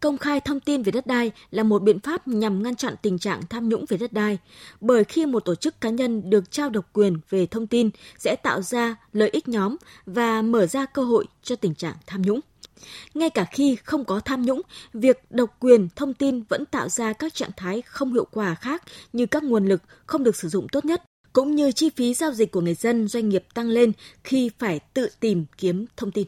công 0.00 0.18
khai 0.18 0.40
thông 0.40 0.60
tin 0.60 0.82
về 0.82 0.92
đất 0.92 1.06
đai 1.06 1.30
là 1.50 1.62
một 1.62 1.82
biện 1.82 2.00
pháp 2.00 2.28
nhằm 2.28 2.62
ngăn 2.62 2.76
chặn 2.76 2.94
tình 3.02 3.18
trạng 3.18 3.40
tham 3.50 3.68
nhũng 3.68 3.84
về 3.88 3.96
đất 3.96 4.12
đai, 4.12 4.38
bởi 4.80 5.04
khi 5.04 5.26
một 5.26 5.40
tổ 5.40 5.54
chức 5.54 5.80
cá 5.80 5.90
nhân 5.90 6.30
được 6.30 6.50
trao 6.50 6.70
độc 6.70 6.84
quyền 6.92 7.18
về 7.30 7.46
thông 7.46 7.66
tin 7.66 7.90
sẽ 8.18 8.36
tạo 8.36 8.62
ra 8.62 8.96
lợi 9.12 9.28
ích 9.28 9.48
nhóm 9.48 9.76
và 10.06 10.42
mở 10.42 10.66
ra 10.66 10.86
cơ 10.86 11.02
hội 11.02 11.26
cho 11.42 11.56
tình 11.56 11.74
trạng 11.74 11.94
tham 12.06 12.22
nhũng. 12.22 12.40
Ngay 13.14 13.30
cả 13.30 13.44
khi 13.44 13.76
không 13.84 14.04
có 14.04 14.20
tham 14.20 14.42
nhũng, 14.42 14.62
việc 14.92 15.22
độc 15.30 15.56
quyền 15.60 15.88
thông 15.96 16.14
tin 16.14 16.42
vẫn 16.48 16.66
tạo 16.66 16.88
ra 16.88 17.12
các 17.12 17.34
trạng 17.34 17.50
thái 17.56 17.82
không 17.82 18.12
hiệu 18.12 18.26
quả 18.30 18.54
khác 18.54 18.82
như 19.12 19.26
các 19.26 19.42
nguồn 19.42 19.66
lực 19.66 19.82
không 20.06 20.24
được 20.24 20.36
sử 20.36 20.48
dụng 20.48 20.68
tốt 20.68 20.84
nhất, 20.84 21.02
cũng 21.32 21.54
như 21.54 21.72
chi 21.72 21.90
phí 21.96 22.14
giao 22.14 22.32
dịch 22.32 22.50
của 22.50 22.60
người 22.60 22.74
dân 22.74 23.08
doanh 23.08 23.28
nghiệp 23.28 23.44
tăng 23.54 23.68
lên 23.68 23.92
khi 24.24 24.50
phải 24.58 24.80
tự 24.94 25.08
tìm 25.20 25.44
kiếm 25.58 25.86
thông 25.96 26.10
tin. 26.10 26.26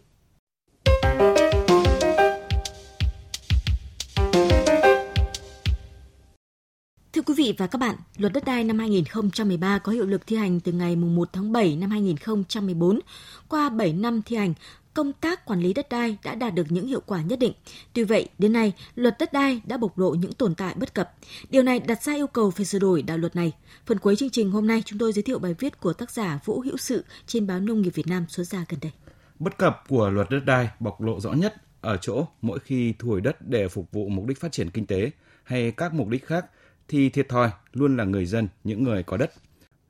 Thưa 7.13 7.23
quý 7.23 7.35
vị 7.37 7.55
và 7.59 7.67
các 7.67 7.79
bạn, 7.79 7.97
luật 8.17 8.33
đất 8.33 8.45
đai 8.45 8.65
năm 8.65 8.79
2013 8.79 9.79
có 9.79 9.93
hiệu 9.93 10.07
lực 10.07 10.27
thi 10.27 10.37
hành 10.37 10.61
từ 10.61 10.73
ngày 10.73 10.97
1 10.97 11.29
tháng 11.33 11.53
7 11.53 11.77
năm 11.77 11.91
2014. 11.91 13.01
Qua 13.49 13.69
7 13.69 13.93
năm 13.93 14.23
thi 14.23 14.37
hành, 14.37 14.55
công 14.95 15.13
tác 15.13 15.47
quản 15.47 15.61
lý 15.61 15.73
đất 15.73 15.89
đai 15.89 16.19
đã 16.25 16.35
đạt 16.35 16.55
được 16.55 16.67
những 16.69 16.87
hiệu 16.87 17.01
quả 17.07 17.23
nhất 17.23 17.39
định. 17.39 17.53
Tuy 17.93 18.05
vậy, 18.05 18.29
đến 18.39 18.53
nay, 18.53 18.73
luật 18.95 19.17
đất 19.19 19.33
đai 19.33 19.61
đã 19.67 19.77
bộc 19.77 19.99
lộ 19.99 20.11
những 20.11 20.33
tồn 20.33 20.55
tại 20.55 20.75
bất 20.75 20.95
cập. 20.95 21.13
Điều 21.51 21.63
này 21.63 21.81
đặt 21.81 22.03
ra 22.03 22.15
yêu 22.15 22.27
cầu 22.27 22.51
phải 22.51 22.65
sửa 22.65 22.79
đổi 22.79 23.03
đạo 23.03 23.19
luật 23.19 23.37
này. 23.37 23.53
Phần 23.87 23.99
cuối 23.99 24.17
chương 24.17 24.31
trình 24.31 24.51
hôm 24.51 24.67
nay 24.67 24.83
chúng 24.87 24.99
tôi 24.99 25.13
giới 25.13 25.23
thiệu 25.23 25.39
bài 25.39 25.55
viết 25.59 25.81
của 25.81 25.93
tác 25.93 26.11
giả 26.11 26.41
Vũ 26.45 26.61
Hữu 26.61 26.77
Sự 26.77 27.05
trên 27.27 27.47
báo 27.47 27.61
Nông 27.61 27.83
nghiệp 27.83 27.91
Việt 27.95 28.07
Nam 28.07 28.25
số 28.29 28.43
ra 28.43 28.65
gần 28.69 28.81
đây. 28.83 28.93
Bất 29.39 29.59
cập 29.59 29.83
của 29.89 30.11
luật 30.11 30.31
đất 30.31 30.41
đai 30.47 30.69
bộc 30.81 31.01
lộ 31.01 31.21
rõ 31.21 31.33
nhất 31.33 31.55
ở 31.81 31.97
chỗ 31.97 32.27
mỗi 32.43 32.59
khi 32.59 32.95
thu 32.99 33.09
hồi 33.09 33.21
đất 33.21 33.49
để 33.49 33.69
phục 33.69 33.93
vụ 33.93 34.09
mục 34.09 34.27
đích 34.27 34.41
phát 34.41 34.53
triển 34.53 34.71
kinh 34.71 34.87
tế 34.87 35.11
hay 35.45 35.71
các 35.71 35.95
mục 35.95 36.09
đích 36.09 36.27
khác 36.27 36.47
thì 36.89 37.11
thiệt 37.11 37.29
thòi 37.29 37.51
luôn 37.73 37.97
là 37.97 38.05
người 38.05 38.27
dân, 38.27 38.49
những 38.65 38.85
người 38.85 39.03
có 39.03 39.17
đất. 39.17 39.33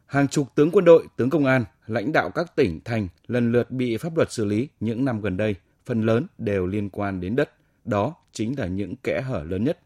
Hàng 0.07 0.29
chục 0.29 0.49
tướng 0.55 0.71
quân 0.71 0.85
đội, 0.85 1.07
tướng 1.17 1.31
công 1.31 1.45
an, 1.45 1.65
lãnh 1.87 2.13
đạo 2.13 2.31
các 2.31 2.57
tỉnh, 2.57 2.81
thành 2.85 3.09
lần 3.27 3.53
lượt 3.53 3.71
bị 3.71 3.97
pháp 3.97 4.17
luật 4.17 4.33
xử 4.33 4.45
lý 4.45 4.69
những 4.81 5.05
năm 5.05 5.21
gần 5.21 5.37
đây, 5.37 5.55
phần 5.85 6.03
lớn 6.03 6.27
đều 6.39 6.67
liên 6.67 6.91
quan 6.91 7.21
đến 7.21 7.37
đất. 7.37 7.51
Đó 7.85 8.15
chính 8.33 8.59
là 8.59 8.67
những 8.67 8.95
kẽ 8.97 9.21
hở 9.21 9.45
lớn 9.49 9.65
nhất. 9.65 9.79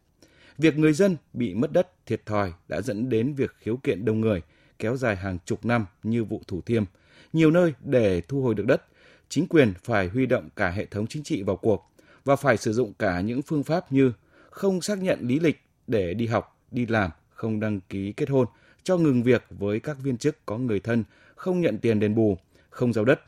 Việc 0.58 0.78
người 0.78 0.92
dân 0.92 1.16
bị 1.32 1.54
mất 1.54 1.72
đất 1.72 2.06
thiệt 2.06 2.26
thòi 2.26 2.52
đã 2.68 2.80
dẫn 2.80 3.08
đến 3.08 3.34
việc 3.34 3.54
khiếu 3.58 3.76
kiện 3.76 4.04
đông 4.04 4.20
người, 4.20 4.42
kéo 4.78 4.96
dài 4.96 5.16
hàng 5.16 5.38
chục 5.44 5.64
năm 5.64 5.86
như 6.02 6.24
vụ 6.24 6.42
Thủ 6.46 6.60
Thiêm. 6.60 6.84
Nhiều 7.32 7.50
nơi 7.50 7.74
để 7.84 8.20
thu 8.20 8.42
hồi 8.42 8.54
được 8.54 8.66
đất, 8.66 8.84
chính 9.28 9.46
quyền 9.46 9.72
phải 9.84 10.08
huy 10.08 10.26
động 10.26 10.48
cả 10.56 10.70
hệ 10.70 10.86
thống 10.86 11.06
chính 11.06 11.22
trị 11.22 11.42
vào 11.42 11.56
cuộc 11.56 11.90
và 12.24 12.36
phải 12.36 12.56
sử 12.56 12.72
dụng 12.72 12.92
cả 12.98 13.20
những 13.20 13.42
phương 13.42 13.62
pháp 13.62 13.92
như 13.92 14.12
không 14.50 14.80
xác 14.80 15.02
nhận 15.02 15.18
lý 15.22 15.40
lịch 15.40 15.60
để 15.86 16.14
đi 16.14 16.26
học, 16.26 16.58
đi 16.70 16.86
làm, 16.86 17.10
không 17.30 17.60
đăng 17.60 17.80
ký 17.80 18.12
kết 18.12 18.30
hôn, 18.30 18.46
cho 18.82 18.96
ngừng 18.96 19.22
việc 19.22 19.44
với 19.50 19.80
các 19.80 19.96
viên 20.02 20.16
chức 20.16 20.46
có 20.46 20.58
người 20.58 20.80
thân, 20.80 21.04
không 21.36 21.60
nhận 21.60 21.78
tiền 21.78 22.00
đền 22.00 22.14
bù, 22.14 22.38
không 22.70 22.92
giao 22.92 23.04
đất. 23.04 23.20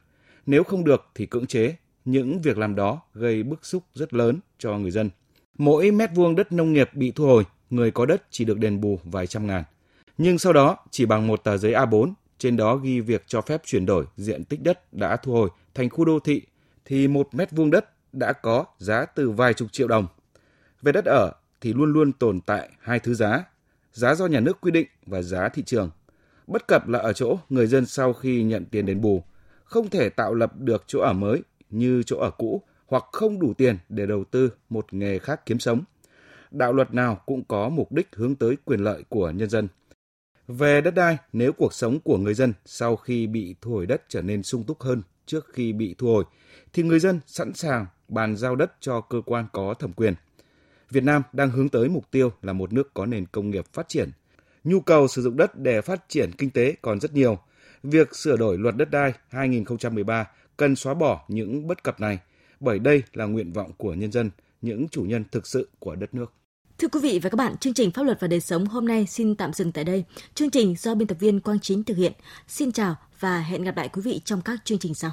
Nếu 0.47 0.65
không 0.65 0.85
được 0.85 1.07
thì 1.15 1.27
cưỡng 1.27 1.47
chế. 1.47 1.77
Những 2.05 2.41
việc 2.41 2.59
làm 2.59 2.75
đó 2.75 3.03
gây 3.15 3.43
bức 3.43 3.67
xúc 3.67 3.83
rất 3.95 4.15
lớn 4.15 4.41
cho 4.59 4.79
người 4.79 4.91
dân. 4.91 5.11
Mỗi 5.59 5.91
mét 5.91 6.11
vuông 6.15 6.37
đất 6.37 6.53
nông 6.53 6.73
nghiệp 6.73 6.91
bị 6.95 7.11
thu 7.11 7.27
hồi, 7.27 7.45
người 7.71 7.91
có 7.91 8.07
đất 8.07 8.23
chỉ 8.31 8.45
được 8.45 8.59
đền 8.59 8.81
bù 8.81 9.01
vài 9.05 9.27
trăm 9.27 9.47
ngàn. 9.47 9.65
Nhưng 10.19 10.39
sau 10.39 10.53
đó, 10.53 10.77
chỉ 10.91 11.07
bằng 11.07 11.27
một 11.27 11.45
tờ 11.45 11.57
giấy 11.57 11.73
A4, 11.73 12.13
trên 12.39 12.57
đó 12.57 12.77
ghi 12.77 13.01
việc 13.01 13.25
cho 13.27 13.41
phép 13.41 13.63
chuyển 13.65 13.87
đổi 13.87 14.05
diện 14.17 14.45
tích 14.45 14.63
đất 14.63 14.93
đã 14.93 15.17
thu 15.17 15.33
hồi 15.33 15.51
thành 15.75 15.89
khu 15.89 16.05
đô 16.05 16.19
thị, 16.19 16.43
thì 16.85 17.09
một 17.09 17.35
mét 17.35 17.51
vuông 17.51 17.71
đất 17.71 17.91
đã 18.13 18.33
có 18.33 18.65
giá 18.79 19.05
từ 19.05 19.31
vài 19.31 19.55
chục 19.55 19.69
triệu 19.73 19.89
đồng. 19.89 20.07
Về 20.83 20.93
đất 20.93 21.05
ở 21.05 21.33
thì 21.61 21.73
luôn 21.73 21.93
luôn 21.93 22.13
tồn 22.13 22.41
tại 22.41 22.69
hai 22.81 22.99
thứ 22.99 23.15
giá 23.15 23.45
giá 23.93 24.15
do 24.15 24.27
nhà 24.27 24.41
nước 24.41 24.61
quy 24.61 24.71
định 24.71 24.87
và 25.07 25.23
giá 25.23 25.49
thị 25.49 25.63
trường. 25.63 25.91
Bất 26.49 26.69
cập 26.69 26.89
là 26.89 26.99
ở 26.99 27.13
chỗ 27.13 27.39
người 27.49 27.67
dân 27.67 27.87
sau 27.87 28.13
khi 28.13 28.43
nhận 28.43 28.65
tiền 28.65 28.87
đền 28.87 29.01
bù 29.01 29.23
không 29.65 29.91
thể 29.91 30.09
tạo 30.09 30.35
lập 30.35 30.53
được 30.59 30.85
chỗ 30.87 31.01
ở 31.01 31.13
mới 31.13 31.43
như 31.71 32.03
chỗ 32.03 32.19
ở 32.19 32.31
cũ 32.31 32.63
hoặc 32.87 33.05
không 33.13 33.41
đủ 33.41 33.55
tiền 33.55 33.77
để 33.89 34.07
đầu 34.07 34.25
tư 34.25 34.53
một 34.69 34.95
nghề 34.95 35.19
khác 35.19 35.47
kiếm 35.47 35.59
sống. 35.59 35.85
Đạo 36.51 36.73
luật 36.73 36.95
nào 36.95 37.23
cũng 37.27 37.45
có 37.45 37.69
mục 37.69 37.93
đích 37.93 38.09
hướng 38.13 38.35
tới 38.35 38.57
quyền 38.65 38.81
lợi 38.81 39.05
của 39.09 39.31
nhân 39.31 39.51
dân. 39.51 39.69
Về 40.49 40.81
đất 40.81 40.95
đai, 40.95 41.17
nếu 41.33 41.53
cuộc 41.53 41.73
sống 41.73 42.01
của 42.01 42.17
người 42.17 42.35
dân 42.35 42.53
sau 42.65 42.97
khi 42.97 43.27
bị 43.27 43.55
thu 43.61 43.71
hồi 43.71 43.87
đất 43.87 44.03
trở 44.09 44.23
nên 44.23 44.43
sung 44.43 44.65
túc 44.65 44.83
hơn 44.83 45.03
trước 45.27 45.47
khi 45.53 45.73
bị 45.73 45.95
thu 45.99 46.07
hồi, 46.07 46.25
thì 46.73 46.83
người 46.83 46.99
dân 46.99 47.21
sẵn 47.27 47.55
sàng 47.55 47.87
bàn 48.09 48.37
giao 48.37 48.57
đất 48.57 48.73
cho 48.81 49.01
cơ 49.01 49.21
quan 49.27 49.47
có 49.53 49.75
thẩm 49.75 49.93
quyền– 49.93 50.15
Việt 50.91 51.05
Nam 51.05 51.23
đang 51.33 51.51
hướng 51.51 51.69
tới 51.69 51.89
mục 51.89 52.11
tiêu 52.11 52.33
là 52.43 52.53
một 52.53 52.73
nước 52.73 52.95
có 52.95 53.07
nền 53.07 53.27
công 53.27 53.51
nghiệp 53.51 53.65
phát 53.73 53.89
triển. 53.89 54.11
Nhu 54.69 54.81
cầu 54.81 55.09
sử 55.09 55.23
dụng 55.23 55.37
đất 55.37 55.59
để 55.59 55.81
phát 55.81 56.09
triển 56.09 56.31
kinh 56.39 56.51
tế 56.51 56.77
còn 56.83 57.01
rất 57.01 57.15
nhiều. 57.15 57.39
Việc 57.83 58.17
sửa 58.17 58.37
đổi 58.37 58.59
luật 58.59 58.77
đất 58.77 58.91
đai 58.91 59.13
2013 59.29 60.27
cần 60.57 60.77
xóa 60.77 60.95
bỏ 60.95 61.25
những 61.29 61.67
bất 61.67 61.83
cập 61.83 62.01
này, 62.01 62.19
bởi 62.61 62.79
đây 62.79 63.03
là 63.13 63.25
nguyện 63.25 63.53
vọng 63.53 63.73
của 63.77 63.95
nhân 63.95 64.13
dân, 64.13 64.31
những 64.63 64.89
chủ 64.89 65.03
nhân 65.03 65.25
thực 65.33 65.47
sự 65.47 65.69
của 65.79 65.95
đất 65.95 66.15
nước. 66.15 66.33
Thưa 66.79 66.89
quý 66.89 67.01
vị 67.03 67.21
và 67.23 67.31
các 67.31 67.37
bạn, 67.37 67.57
chương 67.57 67.75
trình 67.75 67.91
Pháp 67.91 68.03
luật 68.03 68.21
và 68.21 68.29
đời 68.29 68.41
sống 68.41 68.67
hôm 68.67 68.87
nay 68.87 69.07
xin 69.07 69.35
tạm 69.35 69.53
dừng 69.53 69.73
tại 69.73 69.85
đây. 69.85 70.05
Chương 70.35 70.51
trình 70.51 70.75
do 70.79 70.95
biên 70.95 71.09
tập 71.09 71.17
viên 71.21 71.41
Quang 71.41 71.61
Chính 71.61 71.85
thực 71.85 71.97
hiện. 71.97 72.13
Xin 72.49 72.73
chào 72.73 72.97
và 73.21 73.41
hẹn 73.41 73.65
gặp 73.65 73.77
lại 73.77 73.89
quý 73.93 74.03
vị 74.03 74.21
trong 74.25 74.41
các 74.45 74.59
chương 74.65 74.79
trình 74.79 74.95
sau. 74.95 75.11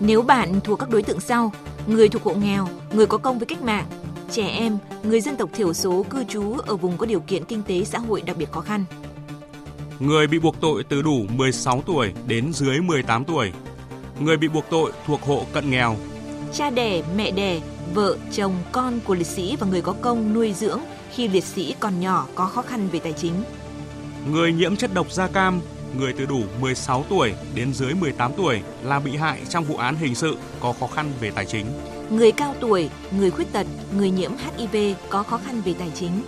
Nếu 0.00 0.22
bạn 0.22 0.60
thuộc 0.64 0.78
các 0.78 0.90
đối 0.90 1.02
tượng 1.02 1.20
sau, 1.20 1.52
người 1.86 2.08
thuộc 2.08 2.22
hộ 2.22 2.34
nghèo, 2.34 2.68
người 2.92 3.06
có 3.06 3.18
công 3.18 3.38
với 3.38 3.46
cách 3.46 3.62
mạng, 3.62 3.86
trẻ 4.30 4.48
em, 4.48 4.78
người 5.02 5.20
dân 5.20 5.36
tộc 5.36 5.50
thiểu 5.52 5.72
số 5.72 6.04
cư 6.10 6.24
trú 6.24 6.52
ở 6.52 6.76
vùng 6.76 6.96
có 6.96 7.06
điều 7.06 7.20
kiện 7.20 7.44
kinh 7.44 7.62
tế 7.62 7.84
xã 7.84 7.98
hội 7.98 8.22
đặc 8.22 8.36
biệt 8.36 8.52
khó 8.52 8.60
khăn. 8.60 8.84
Người 9.98 10.26
bị 10.26 10.38
buộc 10.38 10.60
tội 10.60 10.84
từ 10.88 11.02
đủ 11.02 11.26
16 11.28 11.82
tuổi 11.86 12.12
đến 12.26 12.52
dưới 12.52 12.80
18 12.80 13.24
tuổi. 13.24 13.52
Người 14.20 14.36
bị 14.36 14.48
buộc 14.48 14.64
tội 14.70 14.92
thuộc 15.06 15.22
hộ 15.22 15.46
cận 15.52 15.70
nghèo. 15.70 15.96
Cha 16.54 16.70
đẻ, 16.70 17.02
mẹ 17.16 17.30
đẻ, 17.30 17.60
vợ, 17.94 18.16
chồng, 18.32 18.54
con 18.72 19.00
của 19.04 19.14
liệt 19.14 19.26
sĩ 19.26 19.56
và 19.56 19.66
người 19.66 19.82
có 19.82 19.94
công 20.00 20.34
nuôi 20.34 20.52
dưỡng 20.52 20.80
khi 21.14 21.28
liệt 21.28 21.44
sĩ 21.44 21.74
còn 21.80 22.00
nhỏ 22.00 22.26
có 22.34 22.44
khó 22.44 22.62
khăn 22.62 22.88
về 22.92 22.98
tài 22.98 23.12
chính. 23.12 23.34
Người 24.32 24.52
nhiễm 24.52 24.76
chất 24.76 24.94
độc 24.94 25.12
da 25.12 25.26
cam, 25.26 25.60
người 25.98 26.12
từ 26.12 26.26
đủ 26.26 26.42
16 26.60 27.04
tuổi 27.08 27.32
đến 27.54 27.72
dưới 27.74 27.94
18 27.94 28.32
tuổi 28.36 28.60
là 28.84 29.00
bị 29.00 29.16
hại 29.16 29.40
trong 29.48 29.64
vụ 29.64 29.76
án 29.76 29.96
hình 29.96 30.14
sự 30.14 30.36
có 30.60 30.72
khó 30.80 30.86
khăn 30.86 31.12
về 31.20 31.30
tài 31.30 31.46
chính. 31.46 31.66
Người 32.10 32.32
cao 32.32 32.54
tuổi, 32.60 32.90
người 33.18 33.30
khuyết 33.30 33.52
tật, 33.52 33.66
người 33.96 34.10
nhiễm 34.10 34.32
HIV 34.36 34.76
có 35.08 35.22
khó 35.22 35.40
khăn 35.46 35.60
về 35.64 35.74
tài 35.78 35.90
chính. 35.94 36.22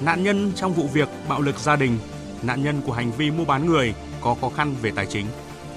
Nạn 0.00 0.24
nhân 0.24 0.52
trong 0.56 0.72
vụ 0.72 0.88
việc 0.92 1.08
bạo 1.28 1.40
lực 1.42 1.58
gia 1.58 1.76
đình, 1.76 1.98
nạn 2.42 2.62
nhân 2.62 2.80
của 2.86 2.92
hành 2.92 3.12
vi 3.12 3.30
mua 3.30 3.44
bán 3.44 3.66
người 3.66 3.94
có 4.20 4.36
khó 4.40 4.48
khăn 4.48 4.74
về 4.82 4.90
tài 4.94 5.06
chính. 5.06 5.26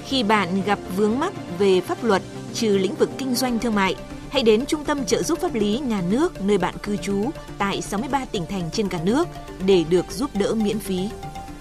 Khi 0.06 0.24
bạn 0.24 0.62
gặp 0.66 0.80
vướng 0.96 1.20
mắc 1.20 1.34
về 1.60 1.82
pháp 1.82 2.04
luật 2.04 2.22
trừ 2.54 2.78
lĩnh 2.78 2.96
vực 2.96 3.10
kinh 3.18 3.36
doanh 3.36 3.60
thương 3.60 3.76
mại, 3.76 3.96
hãy 4.30 4.44
đến 4.44 4.66
Trung 4.66 4.86
tâm 4.86 5.06
trợ 5.06 5.24
giúp 5.24 5.40
pháp 5.42 5.54
lý 5.54 5.80
nhà 5.80 6.02
nước 6.10 6.42
nơi 6.42 6.58
bạn 6.58 6.76
cư 6.84 6.98
trú 6.98 7.30
tại 7.58 7.82
63 7.82 8.26
tỉnh 8.26 8.46
thành 8.50 8.70
trên 8.72 8.90
cả 8.90 9.00
nước 9.04 9.28
để 9.66 9.84
được 9.90 10.06
giúp 10.12 10.30
đỡ 10.34 10.54
miễn 10.54 10.80
phí 10.80 11.10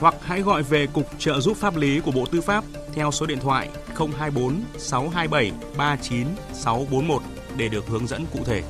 hoặc 0.00 0.14
hãy 0.22 0.40
gọi 0.40 0.62
về 0.62 0.86
Cục 0.86 1.06
Trợ 1.18 1.40
giúp 1.40 1.56
pháp 1.56 1.76
lý 1.76 2.00
của 2.00 2.10
Bộ 2.10 2.26
Tư 2.26 2.40
pháp 2.40 2.64
theo 2.94 3.10
số 3.10 3.26
điện 3.26 3.38
thoại 3.40 3.68
024 3.96 4.60
627 4.78 5.52
39641 5.76 7.22
để 7.56 7.68
được 7.68 7.86
hướng 7.86 8.06
dẫn 8.06 8.26
cụ 8.32 8.38
thể. 8.44 8.62